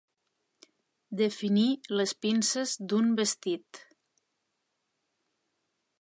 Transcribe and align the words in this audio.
Definir 1.19 1.67
les 1.99 2.15
pinces 2.27 2.75
d'un 2.95 3.13
vestit. 3.21 3.85